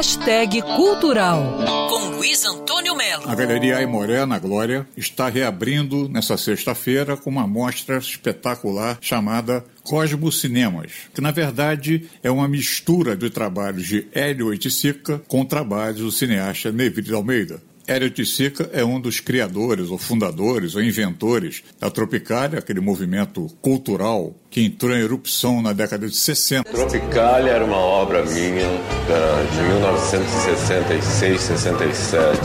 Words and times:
Hashtag 0.00 0.62
Cultural, 0.62 1.58
com 1.90 2.16
Luiz 2.16 2.42
Antônio 2.46 2.96
Melo. 2.96 3.28
A 3.28 3.34
Galeria 3.34 3.76
Aimoré, 3.76 4.24
na 4.24 4.38
Glória, 4.38 4.88
está 4.96 5.28
reabrindo 5.28 6.08
nessa 6.08 6.38
sexta-feira 6.38 7.18
com 7.18 7.28
uma 7.28 7.46
mostra 7.46 7.98
espetacular 7.98 8.96
chamada 8.98 9.62
Cosmo 9.82 10.32
Cinemas, 10.32 10.90
que 11.12 11.20
na 11.20 11.30
verdade 11.30 12.08
é 12.22 12.30
uma 12.30 12.48
mistura 12.48 13.14
de 13.14 13.28
trabalhos 13.28 13.86
de 13.86 14.06
Hélio 14.14 14.46
Oiticica 14.46 15.20
com 15.28 15.44
trabalhos 15.44 16.00
do 16.00 16.10
cineasta 16.10 16.72
Neville 16.72 17.08
de 17.08 17.12
Almeida. 17.12 17.60
Hélio 17.90 18.08
Tissica 18.08 18.70
é 18.72 18.84
um 18.84 19.00
dos 19.00 19.18
criadores, 19.18 19.90
ou 19.90 19.98
fundadores, 19.98 20.76
ou 20.76 20.80
inventores 20.82 21.64
da 21.76 21.90
Tropicália, 21.90 22.60
aquele 22.60 22.78
movimento 22.78 23.48
cultural 23.60 24.32
que 24.48 24.64
entrou 24.64 24.94
em 24.94 25.00
erupção 25.00 25.60
na 25.60 25.72
década 25.72 26.06
de 26.06 26.16
60. 26.16 26.70
Tropicália 26.70 27.50
era 27.50 27.64
uma 27.64 27.78
obra 27.78 28.24
minha 28.24 28.68
de 29.50 29.62
1966, 29.72 31.40
67. 31.40 32.38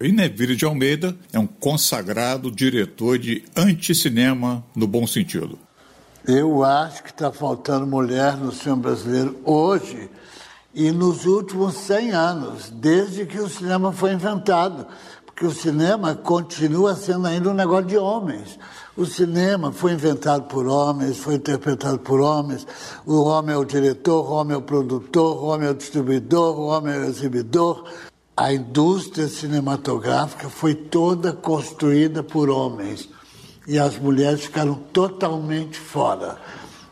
E 0.00 0.10
Neville 0.10 0.56
de 0.56 0.64
Almeida 0.64 1.16
é 1.32 1.38
um 1.38 1.46
consagrado 1.46 2.50
diretor 2.50 3.16
de 3.16 3.44
anticinema 3.54 4.64
no 4.74 4.88
bom 4.88 5.06
sentido. 5.06 5.56
Eu 6.26 6.64
acho 6.64 7.00
que 7.04 7.10
está 7.10 7.30
faltando 7.30 7.86
mulher 7.86 8.36
no 8.36 8.50
cinema 8.50 8.82
brasileiro 8.82 9.38
hoje 9.44 10.10
e 10.74 10.90
nos 10.90 11.24
últimos 11.24 11.74
100 11.74 12.10
anos, 12.10 12.70
desde 12.70 13.24
que 13.24 13.38
o 13.38 13.48
cinema 13.48 13.92
foi 13.92 14.12
inventado, 14.12 14.86
porque 15.24 15.46
o 15.46 15.52
cinema 15.52 16.14
continua 16.14 16.94
sendo 16.96 17.26
ainda 17.26 17.50
um 17.50 17.54
negócio 17.54 17.86
de 17.86 17.96
homens. 17.96 18.58
O 18.96 19.04
cinema 19.04 19.72
foi 19.72 19.92
inventado 19.92 20.44
por 20.44 20.66
homens, 20.66 21.18
foi 21.18 21.34
interpretado 21.34 21.98
por 21.98 22.20
homens. 22.20 22.66
O 23.04 23.22
homem 23.24 23.54
é 23.54 23.58
o 23.58 23.64
diretor, 23.64 24.30
o 24.30 24.34
homem 24.34 24.54
é 24.54 24.58
o 24.58 24.62
produtor, 24.62 25.42
o 25.42 25.46
homem 25.46 25.68
é 25.68 25.70
o 25.70 25.74
distribuidor, 25.74 26.58
o 26.58 26.66
homem 26.66 26.94
é 26.94 26.98
o 26.98 27.04
exibidor. 27.04 27.84
A 28.36 28.52
indústria 28.52 29.28
cinematográfica 29.28 30.48
foi 30.48 30.74
toda 30.74 31.32
construída 31.32 32.22
por 32.22 32.48
homens 32.50 33.08
e 33.66 33.78
as 33.78 33.96
mulheres 33.98 34.44
ficaram 34.44 34.74
totalmente 34.92 35.78
fora. 35.78 36.36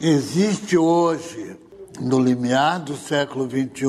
Existe 0.00 0.76
hoje 0.76 1.56
no 2.00 2.18
limiar 2.18 2.80
do 2.80 2.96
século 2.96 3.48
XXI, 3.48 3.86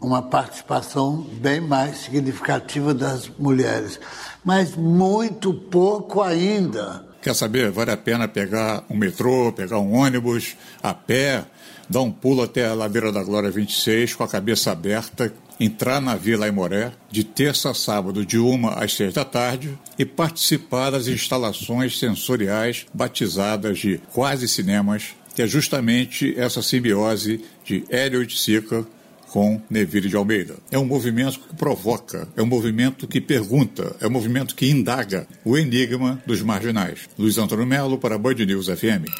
uma 0.00 0.22
participação 0.22 1.26
bem 1.40 1.60
mais 1.60 1.98
significativa 1.98 2.92
das 2.92 3.28
mulheres, 3.38 3.98
mas 4.44 4.76
muito 4.76 5.52
pouco 5.52 6.20
ainda. 6.22 7.13
Quer 7.24 7.34
saber? 7.34 7.70
Vale 7.70 7.90
a 7.90 7.96
pena 7.96 8.28
pegar 8.28 8.84
um 8.90 8.94
metrô, 8.94 9.50
pegar 9.50 9.78
um 9.78 9.94
ônibus, 9.94 10.54
a 10.82 10.92
pé, 10.92 11.42
dar 11.88 12.02
um 12.02 12.12
pulo 12.12 12.42
até 12.42 12.66
a 12.66 12.74
Ladeira 12.74 13.10
da 13.10 13.24
Glória 13.24 13.50
26 13.50 14.14
com 14.14 14.24
a 14.24 14.28
cabeça 14.28 14.72
aberta, 14.72 15.32
entrar 15.58 16.02
na 16.02 16.16
Vila 16.16 16.44
Aimoré 16.44 16.92
de 17.10 17.24
terça 17.24 17.70
a 17.70 17.74
sábado 17.74 18.26
de 18.26 18.36
uma 18.36 18.74
às 18.74 18.92
seis 18.92 19.14
da 19.14 19.24
tarde 19.24 19.74
e 19.98 20.04
participar 20.04 20.90
das 20.90 21.06
instalações 21.06 21.98
sensoriais 21.98 22.84
batizadas 22.92 23.78
de 23.78 23.98
quase 24.12 24.46
cinemas 24.46 25.14
que 25.34 25.40
é 25.40 25.46
justamente 25.46 26.38
essa 26.38 26.60
simbiose 26.60 27.42
de 27.64 27.84
Hélio 27.88 28.26
de 28.26 28.38
Sica 28.38 28.86
com 29.34 29.60
Neville 29.68 30.08
de 30.08 30.14
Almeida. 30.14 30.54
É 30.70 30.78
um 30.78 30.84
movimento 30.84 31.40
que 31.40 31.56
provoca, 31.56 32.28
é 32.36 32.42
um 32.42 32.46
movimento 32.46 33.08
que 33.08 33.20
pergunta, 33.20 33.96
é 34.00 34.06
um 34.06 34.10
movimento 34.10 34.54
que 34.54 34.70
indaga 34.70 35.26
o 35.44 35.58
enigma 35.58 36.22
dos 36.24 36.40
marginais. 36.40 37.08
Luiz 37.18 37.36
Antônio 37.36 37.66
Melo 37.66 37.98
para 37.98 38.16
Band 38.16 38.34
News 38.34 38.68
FM. 38.68 39.10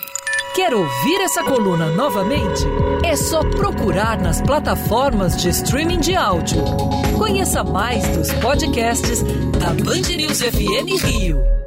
Quer 0.55 0.73
ouvir 0.73 1.21
essa 1.21 1.43
coluna 1.43 1.91
novamente? 1.97 2.62
É 3.05 3.17
só 3.17 3.41
procurar 3.41 4.21
nas 4.21 4.41
plataformas 4.41 5.37
de 5.37 5.48
streaming 5.48 5.98
de 5.98 6.15
áudio. 6.15 6.62
Conheça 7.19 7.65
mais 7.65 8.06
dos 8.17 8.33
podcasts 8.34 9.21
da 9.59 9.71
Band 9.71 10.15
News 10.17 10.41
FM 10.41 11.05
Rio. 11.05 11.64